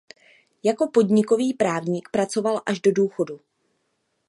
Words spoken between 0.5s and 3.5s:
Jako podnikový právník pracoval až do důchodu.